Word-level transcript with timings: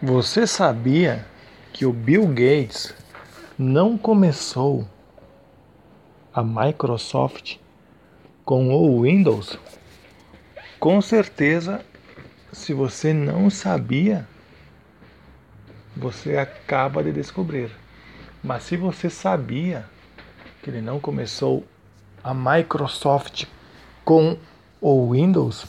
Você 0.00 0.46
sabia 0.46 1.26
que 1.72 1.84
o 1.84 1.92
Bill 1.92 2.24
Gates 2.28 2.94
não 3.58 3.98
começou 3.98 4.86
a 6.32 6.40
Microsoft 6.40 7.56
com 8.44 8.72
o 8.72 9.02
Windows? 9.02 9.58
Com 10.78 11.02
certeza, 11.02 11.84
se 12.52 12.72
você 12.72 13.12
não 13.12 13.50
sabia, 13.50 14.24
você 15.96 16.36
acaba 16.36 17.02
de 17.02 17.10
descobrir. 17.10 17.68
Mas 18.40 18.62
se 18.62 18.76
você 18.76 19.10
sabia 19.10 19.84
que 20.62 20.70
ele 20.70 20.80
não 20.80 21.00
começou 21.00 21.66
a 22.22 22.32
Microsoft 22.32 23.46
com 24.04 24.38
o 24.80 25.10
Windows, 25.10 25.66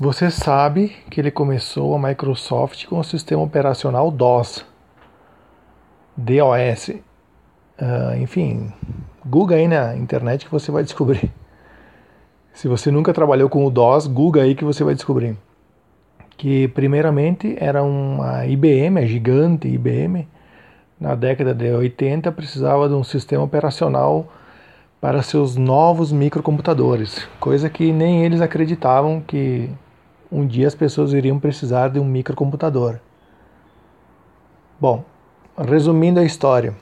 você 0.00 0.30
sabe 0.30 0.96
que 1.10 1.20
ele 1.20 1.30
começou 1.30 1.94
a 1.94 1.98
Microsoft 1.98 2.86
com 2.86 2.98
o 2.98 3.04
sistema 3.04 3.42
operacional 3.42 4.10
DOS. 4.10 4.64
DOS. 6.16 6.88
Uh, 6.88 8.16
enfim, 8.18 8.72
Google 9.26 9.58
aí 9.58 9.68
na 9.68 9.94
internet 9.94 10.46
que 10.46 10.50
você 10.50 10.72
vai 10.72 10.82
descobrir. 10.82 11.30
Se 12.54 12.66
você 12.66 12.90
nunca 12.90 13.12
trabalhou 13.12 13.50
com 13.50 13.62
o 13.66 13.70
DOS, 13.70 14.06
Google 14.06 14.40
aí 14.40 14.54
que 14.54 14.64
você 14.64 14.82
vai 14.82 14.94
descobrir. 14.94 15.36
Que 16.34 16.66
primeiramente 16.68 17.54
era 17.60 17.82
uma 17.82 18.46
IBM, 18.46 19.00
a 19.00 19.04
gigante 19.04 19.68
IBM, 19.68 20.26
na 20.98 21.14
década 21.14 21.52
de 21.52 21.70
80 21.70 22.32
precisava 22.32 22.88
de 22.88 22.94
um 22.94 23.04
sistema 23.04 23.44
operacional 23.44 24.32
para 24.98 25.22
seus 25.22 25.56
novos 25.56 26.10
microcomputadores, 26.10 27.28
coisa 27.38 27.68
que 27.68 27.92
nem 27.92 28.24
eles 28.24 28.40
acreditavam 28.40 29.20
que 29.20 29.70
um 30.30 30.46
dia 30.46 30.66
as 30.66 30.74
pessoas 30.74 31.12
iriam 31.12 31.38
precisar 31.38 31.88
de 31.88 31.98
um 31.98 32.04
microcomputador. 32.04 32.98
Bom, 34.80 35.04
resumindo 35.56 36.20
a 36.20 36.24
história. 36.24 36.74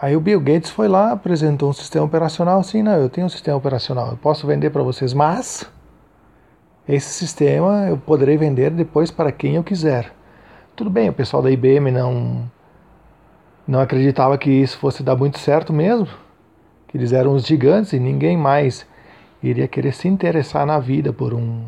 Aí 0.00 0.16
o 0.16 0.20
Bill 0.20 0.40
Gates 0.40 0.70
foi 0.70 0.88
lá, 0.88 1.12
apresentou 1.12 1.70
um 1.70 1.72
sistema 1.72 2.06
operacional. 2.06 2.62
Sim, 2.62 2.82
não, 2.82 2.94
eu 2.94 3.08
tenho 3.08 3.26
um 3.26 3.30
sistema 3.30 3.56
operacional, 3.56 4.10
eu 4.10 4.16
posso 4.16 4.46
vender 4.46 4.70
para 4.70 4.82
vocês, 4.82 5.12
mas 5.14 5.70
esse 6.88 7.10
sistema 7.10 7.86
eu 7.88 7.96
poderei 7.96 8.36
vender 8.36 8.70
depois 8.70 9.10
para 9.10 9.30
quem 9.30 9.56
eu 9.56 9.62
quiser. 9.62 10.12
Tudo 10.74 10.90
bem, 10.90 11.08
o 11.08 11.12
pessoal 11.12 11.42
da 11.42 11.50
IBM 11.50 11.90
não 11.90 12.50
não 13.66 13.78
acreditava 13.78 14.36
que 14.36 14.50
isso 14.50 14.76
fosse 14.78 15.04
dar 15.04 15.14
muito 15.14 15.38
certo 15.38 15.72
mesmo, 15.72 16.08
que 16.88 16.96
eles 16.96 17.12
eram 17.12 17.34
os 17.34 17.46
gigantes 17.46 17.92
e 17.92 18.00
ninguém 18.00 18.36
mais 18.36 18.84
iria 19.42 19.66
querer 19.66 19.92
se 19.92 20.08
interessar 20.08 20.64
na 20.64 20.78
vida 20.78 21.12
por 21.12 21.34
um 21.34 21.64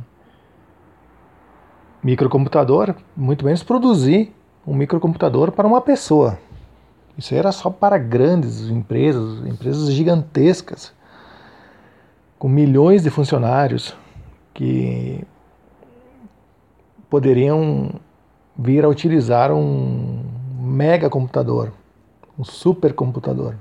microcomputador, 2.02 2.94
muito 3.16 3.44
menos 3.44 3.62
produzir 3.62 4.32
um 4.66 4.74
microcomputador 4.74 5.52
para 5.52 5.66
uma 5.66 5.80
pessoa. 5.80 6.38
Isso 7.16 7.34
era 7.34 7.52
só 7.52 7.70
para 7.70 7.96
grandes 7.96 8.68
empresas, 8.68 9.46
empresas 9.46 9.92
gigantescas, 9.92 10.92
com 12.38 12.48
milhões 12.48 13.02
de 13.02 13.10
funcionários 13.10 13.96
que 14.52 15.24
poderiam 17.08 18.00
vir 18.56 18.84
a 18.84 18.88
utilizar 18.88 19.52
um 19.52 20.24
mega 20.58 21.08
computador, 21.08 21.72
um 22.38 22.44
supercomputador. 22.44 23.54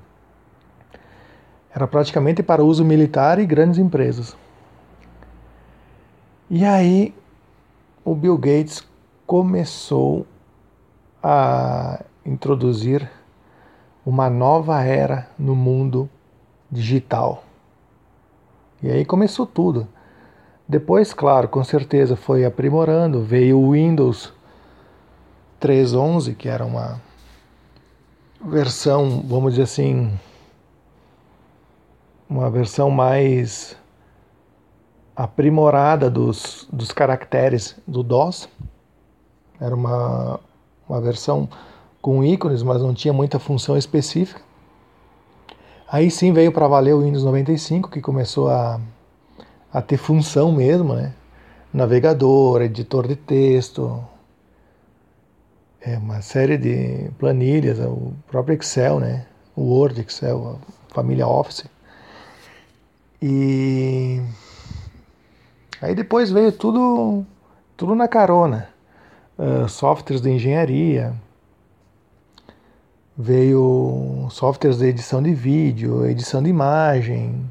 Era 1.75 1.88
praticamente 1.88 2.43
para 2.43 2.63
uso 2.63 2.85
militar 2.85 3.39
e 3.39 3.45
grandes 3.45 3.79
empresas. 3.79 4.38
E 6.49 6.63
aí 6.65 7.15
o 8.05 8.13
Bill 8.13 8.38
Gates 8.38 8.83
começou 9.25 10.27
a 11.21 12.03
introduzir 12.25 13.09
uma 14.05 14.30
nova 14.30 14.83
era 14.83 15.27
no 15.39 15.55
mundo 15.55 16.09
digital. 16.70 17.43
E 18.81 18.92
aí 18.92 19.05
começou 19.05 19.45
tudo. 19.45 19.87
Depois, 20.67 21.14
claro, 21.14 21.48
com 21.48 21.64
certeza 21.64 22.15
foi 22.15 22.45
aprimorando, 22.45 23.21
veio 23.23 23.59
o 23.59 23.71
Windows 23.71 24.33
3.11, 25.61 26.36
que 26.36 26.49
era 26.49 26.65
uma 26.65 27.02
versão, 28.43 29.23
vamos 29.25 29.53
dizer 29.53 29.64
assim, 29.64 30.11
uma 32.30 32.50
versão 32.50 32.89
mais 32.89 33.76
aprimorada 35.16 36.10
dos, 36.10 36.67
dos 36.72 36.92
caracteres 36.92 37.78
do 37.88 38.04
DOS. 38.04 38.50
Era 39.60 39.76
uma, 39.76 40.39
uma 40.88 41.02
versão 41.02 41.48
com 42.02 42.23
ícones, 42.23 42.64
mas 42.64 42.82
não 42.82 42.94
tinha 42.94 43.14
muita 43.14 43.39
função 43.39 43.78
específica. 43.78 44.42
Aí 45.88 46.10
sim 46.10 46.34
veio 46.34 46.52
para 46.52 46.67
valer 46.67 46.94
o 46.94 47.02
Windows 47.02 47.23
95, 47.23 47.89
que 47.89 48.02
começou 48.02 48.50
a, 48.50 48.82
a 49.72 49.82
ter 49.82 49.98
função 49.98 50.52
mesmo, 50.52 50.95
né? 50.95 51.14
Navegador, 51.72 52.61
editor 52.61 53.08
de 53.08 53.16
texto, 53.16 54.04
é 55.86 55.98
uma 55.98 56.22
série 56.22 56.58
de 56.58 57.11
planilhas, 57.17 57.78
o 57.80 58.14
próprio 58.28 58.58
Excel, 58.58 59.00
né? 59.00 59.26
O 59.55 59.64
Word, 59.64 60.00
Excel, 60.02 60.60
a 60.90 60.94
família 60.94 61.28
Office. 61.28 61.66
E 63.26 64.22
aí 65.82 65.95
depois 65.95 66.30
veio 66.30 66.52
tudo, 66.52 67.26
tudo 67.78 67.95
na 67.95 68.06
carona. 68.06 68.67
Uh, 69.38 69.66
softwares 69.70 70.22
de 70.22 70.30
engenharia, 70.30 71.14
veio 73.17 74.28
softwares 74.30 74.80
de 74.80 74.88
edição 74.88 75.23
de 75.23 75.34
vídeo, 75.34 76.06
edição 76.06 76.44
de 76.44 76.50
imagem, 76.50 77.50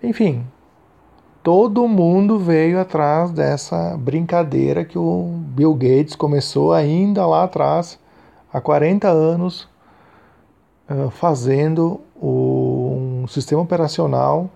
enfim, 0.00 0.46
todo 1.42 1.88
mundo 1.88 2.38
veio 2.38 2.80
atrás 2.80 3.32
dessa 3.32 3.96
brincadeira 3.96 4.84
que 4.84 4.96
o 4.96 5.40
Bill 5.48 5.74
Gates 5.74 6.14
começou 6.14 6.72
ainda 6.72 7.26
lá 7.26 7.42
atrás, 7.42 7.98
há 8.52 8.60
40 8.60 9.08
anos, 9.08 9.68
uh, 10.88 11.10
fazendo 11.10 12.00
um 13.26 13.28
sistema 13.28 13.60
operacional 13.60 14.48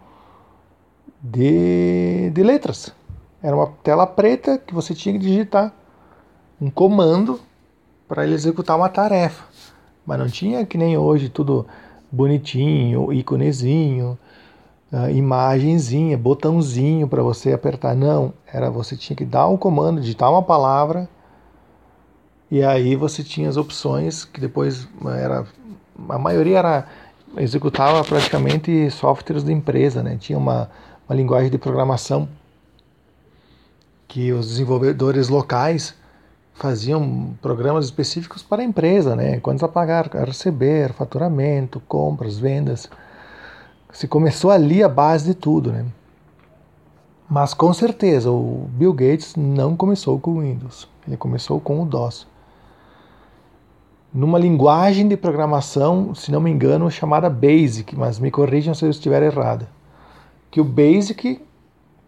de, 1.20 2.31
de 2.31 2.42
letras. 2.42 2.94
Era 3.42 3.56
uma 3.56 3.66
tela 3.82 4.06
preta 4.06 4.58
que 4.58 4.72
você 4.72 4.94
tinha 4.94 5.12
que 5.19 5.26
digitar 5.26 5.75
um 6.60 6.70
comando 6.70 7.41
para 8.06 8.25
ele 8.25 8.34
executar 8.34 8.76
uma 8.76 8.88
tarefa. 8.88 9.44
Mas 10.06 10.19
não 10.20 10.28
tinha 10.28 10.64
que 10.64 10.78
nem 10.78 10.97
hoje 10.97 11.28
tudo 11.28 11.66
bonitinho, 12.12 13.12
íconezinho, 13.12 14.16
uh, 14.92 15.10
imagenzinha, 15.10 16.16
botãozinho 16.16 17.08
para 17.08 17.25
você 17.25 17.52
apertar. 17.52 17.97
Não, 17.97 18.32
era 18.47 18.70
você 18.70 18.97
tinha 18.97 19.16
que 19.16 19.25
dar 19.25 19.48
um 19.48 19.56
comando, 19.56 20.00
digitar 20.00 20.31
uma 20.31 20.42
palavra 20.42 21.08
e 22.48 22.62
aí 22.62 22.94
você 22.94 23.25
tinha 23.25 23.48
as 23.48 23.56
opções 23.56 24.25
que 24.25 24.41
depois 24.41 24.88
era 25.19 25.44
a 26.08 26.19
maioria 26.19 26.58
era 26.58 26.87
executava 27.36 28.02
praticamente 28.04 28.91
softwares 28.91 29.44
da 29.44 29.52
empresa, 29.52 30.02
né? 30.02 30.16
Tinha 30.18 30.38
uma, 30.38 30.70
uma 31.08 31.14
linguagem 31.14 31.50
de 31.50 31.58
programação 31.58 32.28
que 34.08 34.32
os 34.32 34.48
desenvolvedores 34.48 35.28
locais 35.28 35.94
faziam 36.54 37.34
programas 37.40 37.86
específicos 37.86 38.42
para 38.42 38.62
a 38.62 38.64
empresa, 38.64 39.14
né? 39.14 39.38
Quantos 39.40 39.62
a 39.62 39.69
pagar, 39.69 40.10
a 40.16 40.24
receber, 40.24 40.92
faturamento, 40.92 41.80
compras, 41.80 42.38
vendas. 42.38 42.88
Se 43.92 44.06
começou 44.06 44.50
ali 44.50 44.82
a 44.82 44.88
base 44.88 45.26
de 45.26 45.34
tudo, 45.34 45.72
né? 45.72 45.86
Mas 47.28 47.54
com 47.54 47.72
certeza 47.72 48.31
o 48.31 48.69
Bill 48.72 48.93
Gates 48.93 49.37
não 49.37 49.76
começou 49.76 50.19
com 50.19 50.32
o 50.32 50.40
Windows, 50.40 50.88
ele 51.06 51.16
começou 51.16 51.60
com 51.60 51.81
o 51.81 51.87
DOS 51.87 52.26
numa 54.12 54.38
linguagem 54.38 55.06
de 55.06 55.16
programação, 55.16 56.14
se 56.14 56.32
não 56.32 56.40
me 56.40 56.50
engano, 56.50 56.90
chamada 56.90 57.30
Basic, 57.30 57.96
mas 57.96 58.18
me 58.18 58.30
corrijam 58.30 58.74
se 58.74 58.84
eu 58.84 58.90
estiver 58.90 59.22
errado. 59.22 59.66
Que 60.50 60.60
o 60.60 60.64
Basic, 60.64 61.40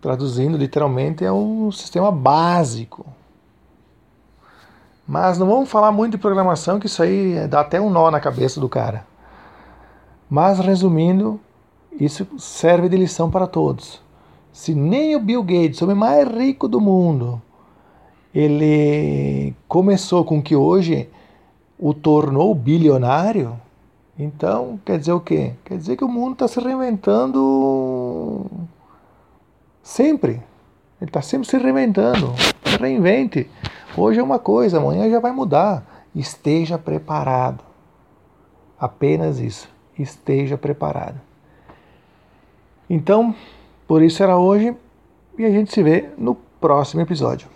traduzindo 0.00 0.58
literalmente, 0.58 1.24
é 1.24 1.32
um 1.32 1.70
sistema 1.70 2.10
básico. 2.10 3.06
Mas 5.06 5.38
não 5.38 5.46
vamos 5.46 5.70
falar 5.70 5.92
muito 5.92 6.12
de 6.12 6.18
programação, 6.18 6.80
que 6.80 6.86
isso 6.86 7.02
aí 7.02 7.46
dá 7.48 7.60
até 7.60 7.80
um 7.80 7.90
nó 7.90 8.10
na 8.10 8.20
cabeça 8.20 8.60
do 8.60 8.68
cara. 8.68 9.06
Mas 10.28 10.58
resumindo, 10.58 11.38
isso 12.00 12.26
serve 12.38 12.88
de 12.88 12.96
lição 12.96 13.30
para 13.30 13.46
todos. 13.46 14.00
Se 14.52 14.74
nem 14.74 15.14
o 15.14 15.20
Bill 15.20 15.42
Gates, 15.42 15.80
o 15.80 15.84
homem 15.84 15.96
mais 15.96 16.28
rico 16.28 16.66
do 16.66 16.80
mundo, 16.80 17.40
ele 18.34 19.54
começou 19.68 20.24
com 20.24 20.42
que 20.42 20.56
hoje 20.56 21.08
o 21.82 21.92
tornou 21.92 22.54
bilionário, 22.54 23.60
então 24.16 24.78
quer 24.86 25.00
dizer 25.00 25.10
o 25.10 25.18
quê? 25.18 25.54
Quer 25.64 25.76
dizer 25.76 25.96
que 25.96 26.04
o 26.04 26.08
mundo 26.08 26.34
está 26.34 26.46
se 26.46 26.60
reinventando 26.60 28.46
sempre. 29.82 30.40
Ele 31.00 31.10
está 31.10 31.20
sempre 31.20 31.48
se 31.48 31.58
reinventando. 31.58 32.32
Reinvente. 32.80 33.50
Hoje 33.96 34.20
é 34.20 34.22
uma 34.22 34.38
coisa, 34.38 34.78
amanhã 34.78 35.10
já 35.10 35.18
vai 35.18 35.32
mudar. 35.32 36.06
Esteja 36.14 36.78
preparado. 36.78 37.64
Apenas 38.78 39.40
isso. 39.40 39.68
Esteja 39.98 40.56
preparado. 40.56 41.20
Então, 42.88 43.34
por 43.88 44.02
isso 44.02 44.22
era 44.22 44.38
hoje 44.38 44.72
e 45.36 45.44
a 45.44 45.50
gente 45.50 45.72
se 45.72 45.82
vê 45.82 46.10
no 46.16 46.36
próximo 46.60 47.02
episódio. 47.02 47.48